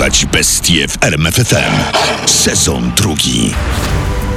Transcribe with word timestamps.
Porywać 0.00 0.26
bestie 0.26 0.88
w 0.88 1.04
RMFFM. 1.04 1.72
Sezon 2.26 2.92
drugi. 2.96 3.54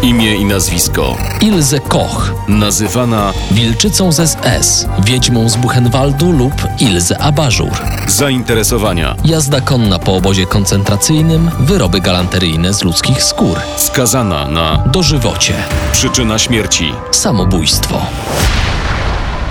Imię 0.01 0.36
i 0.36 0.46
nazwisko. 0.46 1.18
Ilze 1.41 1.79
Koch, 1.79 2.32
Nazywana 2.47 3.34
wilczycą 3.52 4.12
z 4.12 4.29
SS, 4.29 4.88
wiedźmą 5.05 5.49
z 5.49 5.55
Buchenwaldu 5.55 6.31
lub 6.31 6.54
Ilze 6.79 7.18
Abażur. 7.21 7.71
zainteresowania. 8.07 9.16
Jazda 9.26 9.62
konna 9.62 9.99
po 9.99 10.16
obozie 10.16 10.45
koncentracyjnym, 10.45 11.52
wyroby 11.59 12.02
galanteryjne 12.02 12.73
z 12.73 12.84
ludzkich 12.84 13.23
skór. 13.23 13.59
Skazana 13.77 14.48
na 14.48 14.77
Dożywocie, 14.86 15.54
przyczyna 15.91 16.39
śmierci. 16.39 16.93
samobójstwo. 17.11 18.05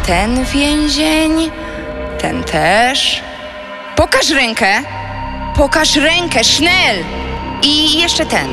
Ten 0.06 0.44
więzień, 0.44 1.50
ten 2.20 2.44
też. 2.44 3.20
Pokaż 3.96 4.30
rękę. 4.30 4.82
Pokaż 5.56 5.96
rękę, 5.96 6.44
sznel. 6.44 6.96
I 7.62 7.98
jeszcze 7.98 8.26
ten. 8.26 8.48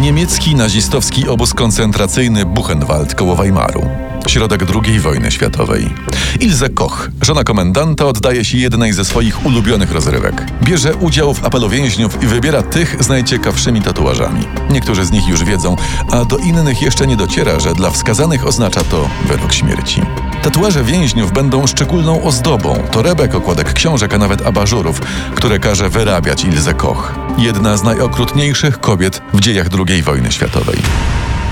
Niemiecki 0.00 0.54
nazistowski 0.54 1.28
obóz 1.28 1.54
koncentracyjny 1.54 2.46
Buchenwald 2.46 3.14
koło 3.14 3.36
Weimaru. 3.36 3.86
Środek 4.26 4.62
II 4.84 5.00
wojny 5.00 5.30
światowej. 5.30 5.94
Ilse 6.40 6.68
Koch, 6.68 7.08
żona 7.22 7.44
komendanta, 7.44 8.06
oddaje 8.06 8.44
się 8.44 8.58
jednej 8.58 8.92
ze 8.92 9.04
swoich 9.04 9.46
ulubionych 9.46 9.92
rozrywek. 9.92 10.46
Bierze 10.62 10.94
udział 10.94 11.34
w 11.34 11.44
apelu 11.44 11.68
więźniów 11.68 12.22
i 12.22 12.26
wybiera 12.26 12.62
tych 12.62 13.04
z 13.04 13.08
najciekawszymi 13.08 13.82
tatuażami. 13.82 14.44
Niektórzy 14.70 15.04
z 15.04 15.10
nich 15.10 15.28
już 15.28 15.44
wiedzą, 15.44 15.76
a 16.10 16.24
do 16.24 16.36
innych 16.36 16.82
jeszcze 16.82 17.06
nie 17.06 17.16
dociera, 17.16 17.60
że 17.60 17.74
dla 17.74 17.90
wskazanych 17.90 18.46
oznacza 18.46 18.84
to 18.84 19.08
wyrok 19.24 19.52
śmierci. 19.52 20.02
Tatuaże 20.44 20.84
więźniów 20.84 21.32
będą 21.32 21.66
szczególną 21.66 22.22
ozdobą, 22.22 22.82
torebek, 22.90 23.34
okładek 23.34 23.72
książek, 23.72 24.14
a 24.14 24.18
nawet 24.18 24.46
abażurów, 24.46 25.00
które 25.34 25.58
każe 25.58 25.88
wyrabiać 25.88 26.44
Ilse 26.44 26.74
Koch. 26.74 27.14
Jedna 27.38 27.76
z 27.76 27.82
najokrutniejszych 27.82 28.80
kobiet 28.80 29.22
w 29.32 29.40
dziejach 29.40 29.66
II 29.88 30.02
wojny 30.02 30.32
światowej. 30.32 30.76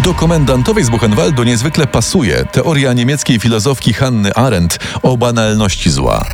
Do 0.05 0.15
komendantowej 0.15 0.85
z 0.85 0.91
Buchenwaldu 0.91 1.45
niezwykle 1.45 1.87
pasuje 1.87 2.45
teoria 2.53 2.93
niemieckiej 2.93 3.39
filozofki 3.39 3.93
Hanny 3.93 4.35
Arendt 4.35 4.79
o 5.03 5.17
banalności 5.17 5.91
zła. 5.91 6.25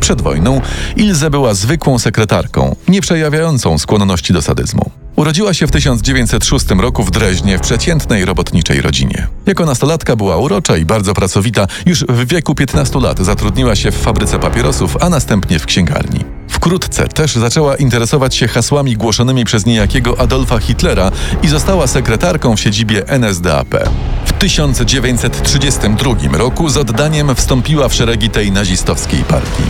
Przed 0.00 0.22
wojną 0.22 0.60
Ilze 0.96 1.30
była 1.30 1.54
zwykłą 1.54 1.98
sekretarką, 1.98 2.76
nie 2.88 3.00
przejawiającą 3.00 3.78
skłonności 3.78 4.32
do 4.32 4.42
sadyzmu. 4.42 4.90
Urodziła 5.16 5.54
się 5.54 5.66
w 5.66 5.70
1906 5.70 6.70
roku 6.70 7.04
w 7.04 7.10
Dreźnie 7.10 7.58
w 7.58 7.60
przeciętnej 7.60 8.24
robotniczej 8.24 8.80
rodzinie. 8.80 9.26
Jako 9.46 9.66
nastolatka 9.66 10.16
była 10.16 10.36
urocza 10.36 10.76
i 10.76 10.84
bardzo 10.84 11.14
pracowita. 11.14 11.66
Już 11.86 12.04
w 12.08 12.26
wieku 12.26 12.54
15 12.54 13.00
lat 13.00 13.18
zatrudniła 13.18 13.76
się 13.76 13.90
w 13.90 13.98
fabryce 13.98 14.38
papierosów, 14.38 14.96
a 15.00 15.08
następnie 15.08 15.58
w 15.58 15.66
księgarni. 15.66 16.24
Wkrótce 16.48 17.08
też 17.08 17.34
zaczęła 17.34 17.76
interesować 17.76 18.34
się 18.34 18.48
hasłami 18.48 18.96
głoszonymi 18.96 19.44
przez 19.44 19.66
niejakiego 19.66 20.20
Adolfa 20.20 20.58
Hitlera 20.58 21.10
i 21.42 21.48
została 21.48 21.86
sekretarką 21.86 22.56
w 22.56 22.60
siedzibie 22.60 23.08
NSDAP. 23.08 23.74
W 24.24 24.32
1932 24.32 26.38
roku 26.38 26.68
z 26.68 26.76
oddaniem 26.76 27.34
wstąpiła 27.34 27.88
w 27.88 27.94
szeregi 27.94 28.30
tej 28.30 28.52
nazistowskiej 28.52 29.24
partii. 29.24 29.62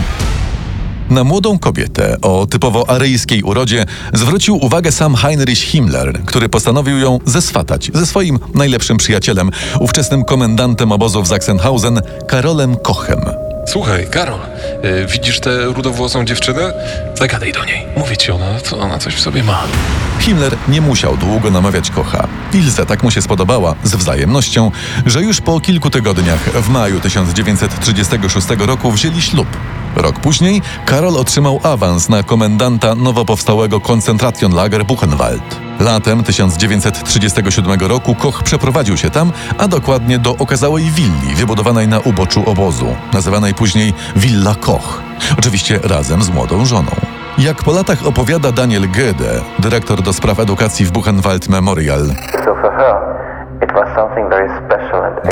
Na 1.11 1.25
młodą 1.25 1.59
kobietę 1.59 2.17
o 2.23 2.47
typowo 2.47 2.91
aryjskiej 2.91 3.43
urodzie 3.43 3.87
zwrócił 4.13 4.65
uwagę 4.65 4.93
sam 4.93 5.15
Heinrich 5.15 5.59
Himmler, 5.59 6.21
który 6.27 6.49
postanowił 6.49 6.99
ją 6.99 7.19
zeswatać 7.25 7.91
ze 7.95 8.07
swoim 8.07 8.39
najlepszym 8.55 8.97
przyjacielem, 8.97 9.51
ówczesnym 9.81 10.25
komendantem 10.25 10.93
obozu 10.93 11.23
w 11.23 11.29
Sachsenhausen, 11.29 12.01
Karolem 12.29 12.77
Kochem. 12.77 13.21
Słuchaj, 13.67 14.07
Karol, 14.11 14.41
y, 14.85 15.07
widzisz 15.07 15.41
tę 15.41 15.65
rudowłosą 15.65 16.25
dziewczynę? 16.25 16.73
Zagadaj 17.15 17.53
do 17.53 17.65
niej. 17.65 17.87
Mówię 17.97 18.17
ci, 18.17 18.33
ona, 18.33 18.47
ona 18.81 18.99
coś 18.99 19.15
w 19.15 19.21
sobie 19.21 19.43
ma. 19.43 19.63
Himmler 20.21 20.57
nie 20.69 20.81
musiał 20.81 21.17
długo 21.17 21.51
namawiać 21.51 21.91
Kocha. 21.91 22.29
Ilze 22.53 22.87
tak 22.87 23.03
mu 23.03 23.11
się 23.11 23.23
spodobała, 23.23 23.75
z 23.85 23.95
wzajemnością, 23.95 24.71
że 25.07 25.23
już 25.23 25.41
po 25.41 25.61
kilku 25.61 25.91
tygodniach, 25.91 26.41
w 26.41 26.69
maju 26.69 27.01
1936 27.01 28.47
roku, 28.59 28.93
wzięli 28.93 29.23
ślub. 29.23 29.49
Rok 29.97 30.21
później 30.21 30.63
Karol 30.87 31.17
otrzymał 31.17 31.61
awans 31.63 32.09
na 32.09 32.23
komendanta 32.23 32.95
nowo 32.95 33.25
powstałego 33.25 33.81
Konzentracjonlager 33.81 34.85
Buchenwald. 34.85 35.61
Latem 35.81 36.25
1937 36.25 37.81
roku 37.81 38.15
Koch 38.15 38.43
przeprowadził 38.43 38.97
się 38.97 39.11
tam, 39.11 39.33
a 39.59 39.69
dokładnie 39.69 40.19
do 40.19 40.37
okazałej 40.37 40.85
willi 40.85 41.35
wybudowanej 41.35 41.89
na 41.89 42.01
uboczu 42.01 42.51
obozu, 42.51 42.97
nazywanej 43.13 43.55
później 43.55 43.95
Villa 44.17 44.55
Koch. 44.61 45.03
Oczywiście 45.39 45.81
razem 45.83 46.23
z 46.23 46.31
młodą 46.31 46.65
żoną. 46.65 46.91
Jak 47.39 47.65
po 47.65 47.73
latach 47.73 48.07
opowiada 48.07 48.53
Daniel 48.53 48.83
Goede, 48.83 49.41
dyrektor 49.59 50.03
do 50.03 50.13
spraw 50.13 50.41
edukacji 50.41 50.87
w 50.87 50.91
Buchenwald 50.91 51.49
Memorial, 51.49 52.07
So 52.45 52.55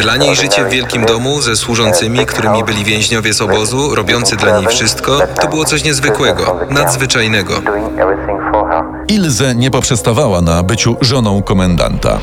Dla 0.01 0.17
niej 0.17 0.37
życie 0.37 0.65
w 0.65 0.69
wielkim 0.69 1.05
domu 1.05 1.41
ze 1.43 1.57
służącymi, 1.57 2.27
którymi 2.27 2.65
byli 2.65 2.85
więźniowie 2.85 3.35
z 3.35 3.41
obozu, 3.41 3.95
robiący 3.95 4.37
dla 4.37 4.59
niej 4.59 4.69
wszystko, 4.69 5.21
to 5.41 5.49
było 5.49 5.65
coś 5.65 5.85
niezwykłego, 5.85 6.61
nadzwyczajnego. 6.71 7.55
Ilze 9.09 9.55
nie 9.55 9.71
poprzestawała 9.71 10.41
na 10.41 10.63
byciu 10.63 10.97
żoną 11.01 11.43
komendanta. 11.43 12.19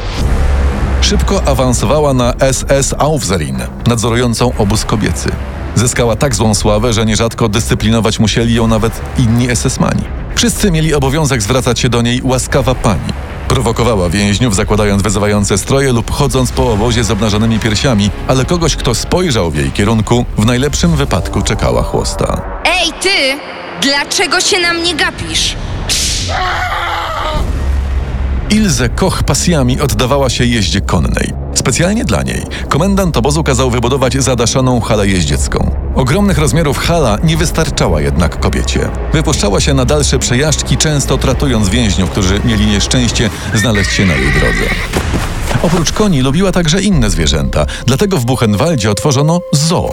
Szybko 1.02 1.42
awansowała 1.46 2.14
na 2.14 2.34
SS 2.52 2.96
Aufserin, 2.98 3.60
nadzorującą 3.88 4.52
obóz 4.58 4.86
kobiecy. 4.86 5.30
Zyskała 5.76 6.16
tak 6.16 6.36
złą 6.36 6.56
sławę, 6.56 6.94
że 6.94 7.06
nierzadko 7.06 7.50
dyscyplinować 7.50 8.20
musieli 8.20 8.54
ją 8.54 8.68
nawet 8.68 9.02
inni 9.18 9.48
SS-mani. 9.56 10.04
Wszyscy 10.36 10.72
mieli 10.72 10.94
obowiązek 10.94 11.42
zwracać 11.42 11.80
się 11.80 11.90
do 11.90 12.02
niej 12.02 12.22
łaskawa 12.24 12.76
pani. 12.76 13.14
Prowokowała 13.48 14.10
więźniów, 14.10 14.56
zakładając 14.56 15.02
wyzywające 15.04 15.58
stroje 15.58 15.94
lub 15.94 16.12
chodząc 16.12 16.52
po 16.52 16.72
obozie 16.72 17.04
z 17.04 17.12
obnażonymi 17.12 17.60
piersiami, 17.60 18.10
ale 18.28 18.46
kogoś, 18.46 18.76
kto 18.76 18.96
spojrzał 18.96 19.52
w 19.52 19.56
jej 19.56 19.72
kierunku, 19.72 20.26
w 20.38 20.46
najlepszym 20.46 20.96
wypadku 20.96 21.42
czekała 21.42 21.84
chłosta. 21.84 22.42
Ej, 22.66 22.94
ty! 23.02 23.40
Dlaczego 23.82 24.42
się 24.42 24.60
na 24.60 24.74
mnie 24.74 24.96
gapisz? 24.96 25.56
Ilze 28.56 28.90
Koch 28.90 29.24
pasjami 29.24 29.82
oddawała 29.82 30.30
się 30.30 30.46
jeździe 30.46 30.82
konnej. 30.82 31.34
Specjalnie 31.54 32.06
dla 32.06 32.24
niej 32.24 32.44
komendant 32.70 33.18
obozu 33.18 33.44
kazał 33.44 33.72
wybudować 33.72 34.14
zadaszaną 34.14 34.82
halę 34.82 35.08
jeździecką. 35.08 35.72
Ogromnych 35.96 36.38
rozmiarów 36.38 36.78
hala 36.78 37.18
nie 37.24 37.38
wystarczała 37.38 38.02
jednak 38.02 38.40
kobiecie. 38.40 38.90
Wypuszczała 39.14 39.60
się 39.60 39.74
na 39.74 39.86
dalsze 39.86 40.20
przejażdżki, 40.20 40.78
często 40.78 41.18
tratując 41.18 41.70
więźniów, 41.70 42.10
którzy 42.10 42.40
mieli 42.46 42.68
nieszczęście 42.68 43.30
znaleźć 43.54 43.92
się 43.92 44.06
na 44.06 44.14
jej 44.14 44.32
drodze. 44.32 44.76
Oprócz 45.62 45.92
koni 45.92 46.22
lubiła 46.22 46.52
także 46.52 46.82
inne 46.82 47.10
zwierzęta, 47.10 47.66
dlatego 47.86 48.18
w 48.18 48.26
Buchenwaldzie 48.26 48.92
otworzono 48.92 49.42
zoo. 49.52 49.92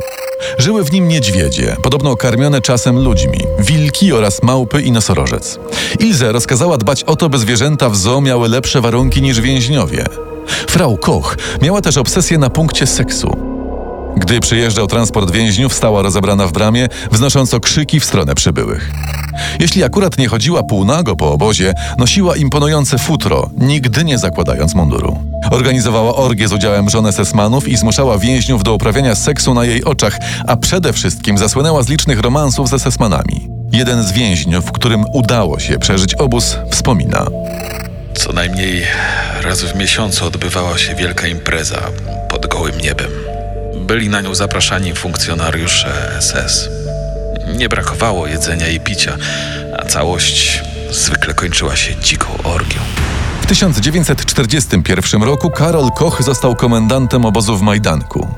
Żyły 0.59 0.85
w 0.85 0.93
nim 0.93 1.09
niedźwiedzie, 1.09 1.77
podobno 1.83 2.17
karmione 2.17 2.61
czasem 2.61 2.99
ludźmi, 2.99 3.39
wilki 3.59 4.13
oraz 4.13 4.43
małpy 4.43 4.83
i 4.83 4.93
nosorożec. 4.93 5.59
Ilze 5.99 6.33
rozkazała 6.33 6.79
dbać 6.79 7.05
o 7.05 7.17
to, 7.17 7.29
by 7.29 7.39
zwierzęta 7.39 7.91
w 7.91 7.97
zoo 7.97 8.21
miały 8.21 8.49
lepsze 8.49 8.81
warunki 8.81 9.23
niż 9.23 9.41
więźniowie. 9.41 10.05
Frau 10.69 10.97
Koch 10.97 11.37
miała 11.63 11.81
też 11.81 11.97
obsesję 11.97 12.39
na 12.39 12.51
punkcie 12.51 12.87
seksu. 12.87 13.52
Gdy 14.23 14.41
przyjeżdżał 14.41 14.87
transport 14.87 15.31
więźniów, 15.31 15.75
stała 15.75 16.03
rozebrana 16.03 16.47
w 16.47 16.53
bramie, 16.53 16.89
wznosząc 17.11 17.55
okrzyki 17.55 18.01
w 18.01 18.05
stronę 18.05 18.35
przybyłych. 18.35 18.91
Jeśli 19.61 19.85
akurat 19.85 20.19
nie 20.19 20.29
chodziła 20.29 20.63
półnago 20.63 21.17
po 21.17 21.33
obozie, 21.33 21.75
nosiła 21.99 22.37
imponujące 22.37 22.99
futro, 22.99 23.51
nigdy 23.59 24.05
nie 24.05 24.19
zakładając 24.19 24.75
munduru. 24.75 25.19
Organizowała 25.51 26.17
orgie 26.17 26.49
z 26.49 26.53
udziałem 26.53 26.91
żon 26.91 27.05
SS-manów 27.05 27.69
i 27.69 27.77
zmuszała 27.77 28.19
więźniów 28.19 28.63
do 28.63 28.75
uprawiania 28.75 29.15
seksu 29.15 29.55
na 29.55 29.65
jej 29.65 29.85
oczach, 29.85 30.19
a 30.47 30.57
przede 30.57 30.93
wszystkim 30.93 31.39
zasłynęła 31.39 31.83
z 31.83 31.89
licznych 31.89 32.21
romansów 32.21 32.69
z 32.69 32.73
SS-manami. 32.73 33.49
Jeden 33.73 34.03
z 34.03 34.13
więźniów, 34.13 34.73
którym 34.73 35.05
udało 35.13 35.59
się 35.59 35.79
przeżyć 35.79 36.15
obóz, 36.15 36.57
wspomina. 36.71 37.27
Co 38.15 38.33
najmniej 38.33 38.83
raz 39.43 39.63
w 39.63 39.77
miesiącu 39.77 40.27
odbywała 40.27 40.79
się 40.79 40.95
wielka 40.95 41.27
impreza 41.27 41.81
pod 42.29 42.47
gołym 42.47 42.79
niebem. 42.79 43.32
Byli 43.93 44.09
na 44.09 44.21
nią 44.21 44.35
zapraszani 44.35 44.95
funkcjonariusze 44.95 46.19
SS. 46.21 46.69
Nie 47.59 47.69
brakowało 47.69 48.27
jedzenia 48.27 48.69
i 48.69 48.81
picia, 48.81 49.17
a 49.79 49.85
całość 49.85 50.63
zwykle 50.91 51.35
kończyła 51.35 51.77
się 51.77 51.97
dziką 51.97 52.27
orgią. 52.45 52.81
W 53.43 53.47
1941 53.47 55.23
roku 55.23 55.51
Karol 55.51 55.91
Koch 55.91 56.23
został 56.23 56.57
komendantem 56.57 57.25
obozu 57.25 57.57
w 57.57 57.63
Majdanku. 57.63 58.29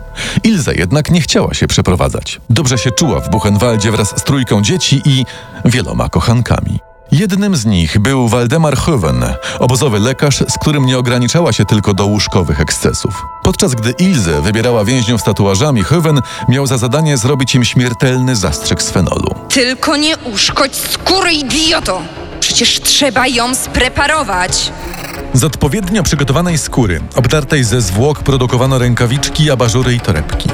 Ilze 0.45 0.75
jednak 0.75 1.11
nie 1.11 1.21
chciała 1.21 1.55
się 1.55 1.67
przeprowadzać. 1.67 2.41
Dobrze 2.51 2.79
się 2.79 2.91
czuła 2.91 3.21
w 3.21 3.31
Buchenwaldzie 3.31 3.91
wraz 3.91 4.21
z 4.21 4.25
trójką 4.25 4.63
dzieci 4.63 5.03
i 5.05 5.25
wieloma 5.65 6.09
kochankami. 6.09 6.79
Jednym 7.13 7.57
z 7.57 7.67
nich 7.67 7.99
był 7.99 8.29
Waldemar 8.29 8.77
Hoven, 8.77 9.25
obozowy 9.59 9.99
lekarz, 9.99 10.45
z 10.49 10.59
którym 10.61 10.87
nie 10.87 10.99
ograniczała 10.99 11.53
się 11.53 11.65
tylko 11.65 11.95
do 11.95 12.07
łóżkowych 12.07 12.61
ekscesów. 12.61 13.25
Podczas 13.45 13.75
gdy 13.75 13.91
Ilze 13.91 14.43
wybierała 14.43 14.85
więźniów 14.85 15.21
z 15.21 15.25
tatuażami, 15.25 15.83
Hoven 15.83 16.21
miał 16.49 16.67
za 16.67 16.79
zadanie 16.79 17.17
zrobić 17.17 17.55
im 17.55 17.65
śmiertelny 17.65 18.37
zastrzyk 18.37 18.83
z 18.83 18.91
fenolu. 18.91 19.35
Tylko 19.49 19.97
nie 19.97 20.17
uszkodź 20.17 20.77
skóry, 20.77 21.33
idioto! 21.33 22.03
Przecież 22.41 22.81
trzeba 22.81 23.27
ją 23.27 23.55
spreparować. 23.55 24.73
Z 25.33 25.45
odpowiednio 25.45 26.03
przygotowanej 26.03 26.59
skóry, 26.59 27.01
obdartej 27.15 27.65
ze 27.65 27.81
zwłok, 27.81 28.23
produkowano 28.23 28.79
rękawiczki, 28.79 29.51
abażury 29.51 29.95
i 29.95 30.01
torebki. 30.01 30.49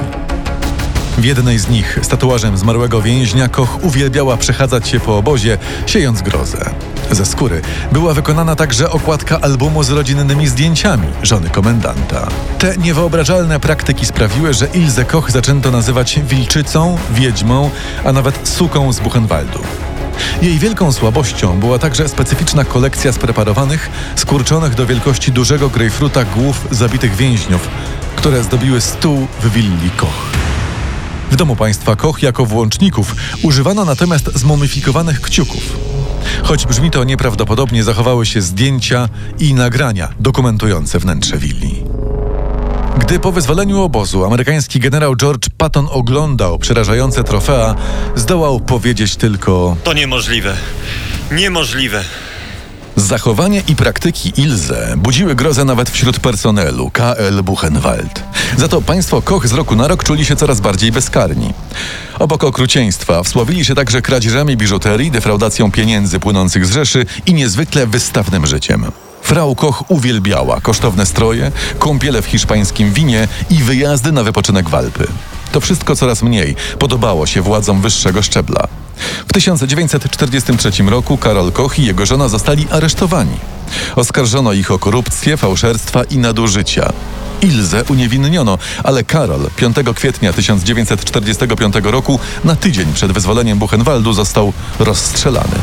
W 1.17 1.23
jednej 1.23 1.59
z 1.59 1.69
nich, 1.69 1.99
z 2.01 2.07
tatuażem 2.07 2.57
zmarłego 2.57 3.01
więźnia, 3.01 3.47
Koch 3.47 3.83
uwielbiała 3.83 4.37
przechadzać 4.37 4.87
się 4.87 4.99
po 4.99 5.17
obozie, 5.17 5.57
siejąc 5.85 6.21
grozę. 6.21 6.69
Ze 7.11 7.25
skóry 7.25 7.61
była 7.91 8.13
wykonana 8.13 8.55
także 8.55 8.89
okładka 8.89 9.39
albumu 9.41 9.83
z 9.83 9.89
rodzinnymi 9.89 10.47
zdjęciami 10.47 11.07
żony 11.23 11.49
komendanta. 11.49 12.27
Te 12.59 12.77
niewyobrażalne 12.77 13.59
praktyki 13.59 14.05
sprawiły, 14.05 14.53
że 14.53 14.67
Ilze 14.73 15.05
Koch 15.05 15.31
zaczęto 15.31 15.71
nazywać 15.71 16.19
wilczycą, 16.23 16.97
wiedźmą, 17.11 17.69
a 18.05 18.11
nawet 18.11 18.49
suką 18.49 18.93
z 18.93 18.99
Buchenwaldu. 18.99 19.59
Jej 20.41 20.59
wielką 20.59 20.91
słabością 20.91 21.59
była 21.59 21.79
także 21.79 22.09
specyficzna 22.09 22.65
kolekcja 22.65 23.11
spreparowanych, 23.11 23.89
skurczonych 24.15 24.75
do 24.75 24.85
wielkości 24.85 25.31
dużego 25.31 25.69
grejpfruta 25.69 26.25
głów 26.25 26.67
zabitych 26.71 27.15
więźniów, 27.15 27.69
które 28.15 28.43
zdobiły 28.43 28.81
stół 28.81 29.27
w 29.41 29.53
willi 29.53 29.89
Koch. 29.97 30.30
W 31.31 31.35
domu 31.35 31.55
państwa 31.55 31.95
Koch 31.95 32.23
jako 32.23 32.45
włączników 32.45 33.15
używano 33.43 33.85
natomiast 33.85 34.31
zmumifikowanych 34.35 35.21
kciuków. 35.21 35.77
Choć 36.43 36.65
brzmi 36.65 36.91
to 36.91 37.03
nieprawdopodobnie, 37.03 37.83
zachowały 37.83 38.25
się 38.25 38.41
zdjęcia 38.41 39.09
i 39.39 39.53
nagrania 39.53 40.09
dokumentujące 40.19 40.99
wnętrze 40.99 41.37
willi. 41.37 41.83
Gdy 42.97 43.19
po 43.19 43.31
wyzwoleniu 43.31 43.81
obozu 43.81 44.25
amerykański 44.25 44.79
generał 44.79 45.15
George 45.15 45.49
Patton 45.57 45.87
oglądał 45.91 46.59
przerażające 46.59 47.23
trofea, 47.23 47.75
zdołał 48.15 48.59
powiedzieć 48.59 49.15
tylko: 49.15 49.75
To 49.83 49.93
niemożliwe. 49.93 50.57
Niemożliwe. 51.31 52.03
Zachowanie 52.95 53.63
i 53.67 53.75
praktyki 53.75 54.41
Ilze 54.41 54.93
budziły 54.97 55.35
grozę 55.35 55.65
nawet 55.65 55.89
wśród 55.89 56.19
personelu 56.19 56.91
KL 56.91 57.43
Buchenwald. 57.43 58.23
Za 58.57 58.67
to 58.67 58.81
państwo 58.81 59.21
Koch 59.21 59.47
z 59.47 59.53
roku 59.53 59.75
na 59.75 59.87
rok 59.87 60.03
czuli 60.03 60.25
się 60.25 60.35
coraz 60.35 60.59
bardziej 60.59 60.91
bezkarni. 60.91 61.53
Obok 62.19 62.43
okrucieństwa 62.43 63.23
wsławili 63.23 63.65
się 63.65 63.75
także 63.75 64.01
kradzieżami 64.01 64.57
biżuterii, 64.57 65.11
defraudacją 65.11 65.71
pieniędzy 65.71 66.19
płynących 66.19 66.65
z 66.65 66.71
Rzeszy 66.71 67.05
i 67.25 67.33
niezwykle 67.33 67.87
wystawnym 67.87 68.47
życiem. 68.47 68.85
Frau 69.21 69.55
Koch 69.55 69.91
uwielbiała 69.91 70.61
kosztowne 70.61 71.05
stroje, 71.05 71.51
kąpiele 71.79 72.21
w 72.21 72.25
hiszpańskim 72.25 72.93
winie 72.93 73.27
i 73.49 73.55
wyjazdy 73.55 74.11
na 74.11 74.23
wypoczynek 74.23 74.69
w 74.69 74.75
Alpy. 74.75 75.07
To 75.51 75.59
wszystko 75.59 75.95
coraz 75.95 76.23
mniej 76.23 76.55
podobało 76.79 77.25
się 77.25 77.41
władzom 77.41 77.81
wyższego 77.81 78.21
szczebla. 78.21 78.67
W 79.27 79.33
1943 79.33 80.71
roku 80.83 81.17
Karol 81.17 81.51
Koch 81.51 81.79
i 81.79 81.85
jego 81.85 82.05
żona 82.05 82.27
zostali 82.27 82.67
aresztowani. 82.71 83.37
Oskarżono 83.95 84.53
ich 84.53 84.71
o 84.71 84.79
korupcję, 84.79 85.37
fałszerstwa 85.37 86.03
i 86.03 86.17
nadużycia. 86.17 86.93
Ilzę 87.41 87.83
uniewinniono, 87.83 88.57
ale 88.83 89.03
Karol 89.03 89.49
5 89.55 89.75
kwietnia 89.95 90.33
1945 90.33 91.75
roku, 91.83 92.19
na 92.43 92.55
tydzień 92.55 92.93
przed 92.93 93.11
wyzwoleniem 93.11 93.59
Buchenwaldu, 93.59 94.13
został 94.13 94.53
rozstrzelany. 94.79 95.55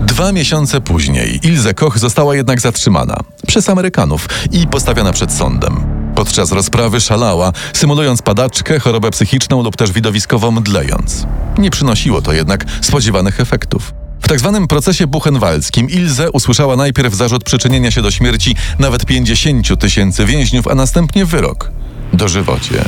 Dwa 0.00 0.32
miesiące 0.32 0.80
później 0.80 1.40
Ilze 1.42 1.74
Koch 1.74 1.98
została 1.98 2.36
jednak 2.36 2.60
zatrzymana 2.60 3.20
przez 3.46 3.68
Amerykanów 3.68 4.28
i 4.52 4.66
postawiona 4.66 5.12
przed 5.12 5.32
sądem. 5.32 5.98
Podczas 6.14 6.52
rozprawy 6.52 7.00
szalała, 7.00 7.52
symulując 7.72 8.22
padaczkę, 8.22 8.80
chorobę 8.80 9.10
psychiczną 9.10 9.62
lub 9.62 9.76
też 9.76 9.92
widowiskowo 9.92 10.50
mdlejąc. 10.50 11.26
Nie 11.58 11.70
przynosiło 11.70 12.22
to 12.22 12.32
jednak 12.32 12.64
spodziewanych 12.80 13.40
efektów. 13.40 13.97
W 14.20 14.28
tak 14.28 14.40
zwanym 14.40 14.68
procesie 14.68 15.06
buchenwaldzkim 15.06 15.90
Ilze 15.90 16.30
usłyszała 16.30 16.76
najpierw 16.76 17.14
zarzut 17.14 17.44
przyczynienia 17.44 17.90
się 17.90 18.02
do 18.02 18.10
śmierci 18.10 18.54
nawet 18.78 19.06
50 19.06 19.80
tysięcy 19.80 20.24
więźniów, 20.24 20.68
a 20.68 20.74
następnie 20.74 21.24
wyrok 21.24 21.70
dożywocie. 22.12 22.84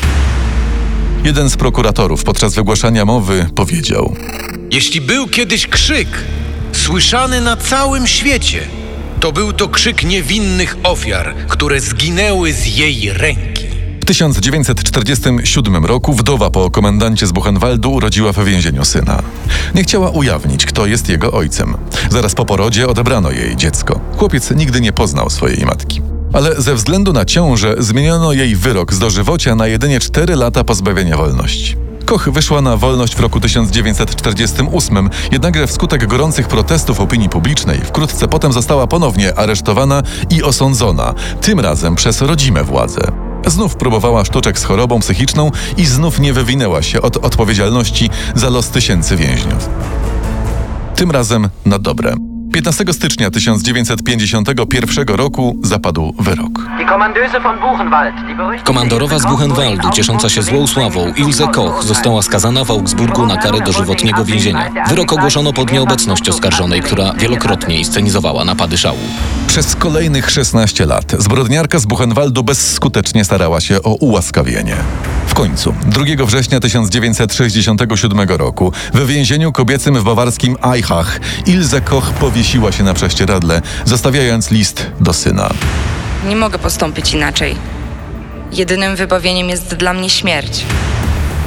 Jeden 1.24 1.50
z 1.50 1.56
prokuratorów 1.56 2.24
podczas 2.24 2.54
wygłaszania 2.54 3.04
mowy 3.04 3.46
powiedział: 3.54 4.16
Jeśli 4.70 5.00
był 5.00 5.28
kiedyś 5.28 5.66
krzyk, 5.66 6.08
słyszany 6.72 7.40
na 7.40 7.56
całym 7.56 8.06
świecie, 8.06 8.60
to 9.20 9.32
był 9.32 9.52
to 9.52 9.68
krzyk 9.68 10.04
niewinnych 10.04 10.76
ofiar, 10.82 11.34
które 11.48 11.80
zginęły 11.80 12.52
z 12.52 12.66
jej 12.66 13.12
ręki. 13.12 13.49
W 14.10 14.12
1947 14.12 15.86
roku 15.86 16.12
wdowa 16.12 16.50
po 16.50 16.70
komendancie 16.70 17.26
z 17.26 17.32
Buchenwaldu 17.32 17.92
urodziła 17.92 18.32
w 18.32 18.44
więzieniu 18.44 18.84
syna. 18.84 19.22
Nie 19.74 19.82
chciała 19.82 20.10
ujawnić, 20.10 20.66
kto 20.66 20.86
jest 20.86 21.08
jego 21.08 21.32
ojcem. 21.32 21.76
Zaraz 22.10 22.34
po 22.34 22.44
porodzie 22.44 22.88
odebrano 22.88 23.30
jej 23.30 23.56
dziecko. 23.56 24.00
Chłopiec 24.16 24.50
nigdy 24.50 24.80
nie 24.80 24.92
poznał 24.92 25.30
swojej 25.30 25.64
matki. 25.64 26.02
Ale 26.32 26.62
ze 26.62 26.74
względu 26.74 27.12
na 27.12 27.24
ciążę 27.24 27.74
zmieniono 27.78 28.32
jej 28.32 28.56
wyrok 28.56 28.94
z 28.94 28.98
dożywocia 28.98 29.54
na 29.54 29.66
jedynie 29.66 30.00
4 30.00 30.36
lata 30.36 30.64
pozbawienia 30.64 31.16
wolności. 31.16 31.76
Koch 32.04 32.28
wyszła 32.30 32.60
na 32.60 32.76
wolność 32.76 33.14
w 33.14 33.20
roku 33.20 33.40
1948, 33.40 35.10
jednakże 35.32 35.66
wskutek 35.66 36.06
gorących 36.06 36.48
protestów 36.48 37.00
opinii 37.00 37.28
publicznej 37.28 37.80
wkrótce 37.80 38.28
potem 38.28 38.52
została 38.52 38.86
ponownie 38.86 39.34
aresztowana 39.38 40.02
i 40.30 40.42
osądzona, 40.42 41.14
tym 41.40 41.60
razem 41.60 41.94
przez 41.94 42.20
rodzime 42.20 42.64
władze. 42.64 43.19
Znów 43.46 43.76
próbowała 43.76 44.24
sztuczek 44.24 44.58
z 44.58 44.64
chorobą 44.64 45.00
psychiczną 45.00 45.50
i 45.76 45.86
znów 45.86 46.20
nie 46.20 46.32
wywinęła 46.32 46.82
się 46.82 47.02
od 47.02 47.16
odpowiedzialności 47.16 48.10
za 48.34 48.50
los 48.50 48.68
tysięcy 48.68 49.16
więźniów. 49.16 49.68
Tym 50.96 51.10
razem 51.10 51.48
na 51.66 51.78
dobre. 51.78 52.29
15 52.52 52.84
stycznia 52.92 53.30
1951 53.30 55.16
roku 55.16 55.56
zapadł 55.62 56.14
wyrok. 56.18 56.50
Komandorowa 58.64 59.18
z 59.18 59.26
Buchenwaldu, 59.26 59.90
ciesząca 59.90 60.28
się 60.28 60.42
złą 60.42 60.66
sławą, 60.66 61.12
Ilse 61.16 61.48
Koch 61.48 61.84
została 61.84 62.22
skazana 62.22 62.64
w 62.64 62.70
Augsburgu 62.70 63.26
na 63.26 63.36
karę 63.36 63.60
dożywotniego 63.60 64.24
więzienia. 64.24 64.70
Wyrok 64.88 65.12
ogłoszono 65.12 65.52
pod 65.52 65.72
nieobecność 65.72 66.28
oskarżonej, 66.28 66.80
która 66.82 67.12
wielokrotnie 67.12 67.78
inscenizowała 67.78 68.44
napady 68.44 68.78
szału. 68.78 68.98
Przez 69.46 69.76
kolejnych 69.76 70.30
16 70.30 70.86
lat 70.86 71.12
zbrodniarka 71.18 71.78
z 71.78 71.86
Buchenwaldu 71.86 72.42
bezskutecznie 72.42 73.24
starała 73.24 73.60
się 73.60 73.82
o 73.82 73.94
ułaskawienie. 73.94 74.76
W 75.30 75.34
końcu, 75.34 75.74
2 75.86 76.04
września 76.26 76.60
1967 76.60 78.28
roku, 78.28 78.72
w 78.94 79.06
więzieniu 79.06 79.52
kobiecym 79.52 79.94
w 79.94 80.04
bawarskim 80.04 80.56
Eichach, 80.74 81.20
Ilse 81.46 81.80
Koch 81.80 82.10
powiesiła 82.12 82.72
się 82.72 82.84
na 82.84 82.94
prześcieradle, 82.94 83.62
zostawiając 83.84 84.50
list 84.50 84.86
do 85.00 85.12
syna. 85.12 85.50
Nie 86.28 86.36
mogę 86.36 86.58
postąpić 86.58 87.14
inaczej. 87.14 87.56
Jedynym 88.52 88.96
wybawieniem 88.96 89.48
jest 89.48 89.74
dla 89.74 89.92
mnie 89.92 90.10
śmierć. 90.10 90.64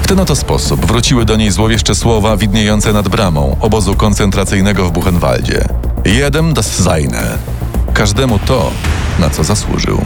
W 0.02 0.08
ten 0.08 0.20
oto 0.20 0.36
sposób 0.36 0.86
wróciły 0.86 1.26
do 1.26 1.36
niej 1.36 1.52
złowieszcze 1.52 1.96
słowa 1.96 2.38
widniejące 2.38 2.94
nad 2.94 3.10
bramą 3.10 3.58
obozu 3.62 3.96
koncentracyjnego 3.96 4.86
w 4.86 4.92
Buchenwaldzie. 4.92 5.66
Jedem 6.06 6.54
das 6.54 6.84
Seine. 6.84 7.38
Każdemu 7.94 8.40
to, 8.40 8.72
na 9.20 9.30
co 9.30 9.44
zasłużył. 9.44 10.06